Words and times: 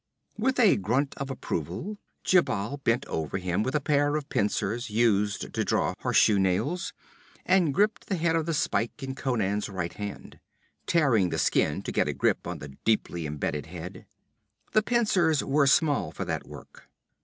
With 0.35 0.59
a 0.59 0.77
grunt 0.77 1.13
of 1.17 1.29
approval 1.29 1.99
Djebal 2.25 2.83
bent 2.83 3.05
over 3.05 3.37
him 3.37 3.61
with 3.61 3.75
a 3.75 3.79
pair 3.79 4.15
of 4.15 4.27
pincers 4.29 4.89
used 4.89 5.53
to 5.53 5.63
draw 5.63 5.93
horse 5.99 6.17
shoe 6.17 6.39
nails, 6.39 6.91
and 7.45 7.71
gripped 7.71 8.07
the 8.07 8.15
head 8.15 8.35
of 8.35 8.47
the 8.47 8.53
spike 8.55 9.03
in 9.03 9.13
Conan's 9.13 9.69
right 9.69 9.93
hand, 9.93 10.39
tearing 10.87 11.29
the 11.29 11.37
skin 11.37 11.83
to 11.83 11.91
get 11.91 12.07
a 12.07 12.13
grip 12.13 12.47
on 12.47 12.57
the 12.57 12.69
deeply 12.83 13.27
embedded 13.27 13.67
head. 13.67 14.07
The 14.71 14.81
pincers 14.81 15.43
were 15.43 15.67
small 15.67 16.11
for 16.11 16.25
that 16.25 16.47
work. 16.47 16.89